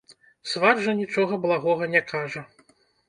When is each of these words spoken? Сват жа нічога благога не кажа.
Сват 0.53 0.81
жа 0.85 0.95
нічога 1.01 1.39
благога 1.45 1.91
не 1.93 2.01
кажа. 2.13 2.47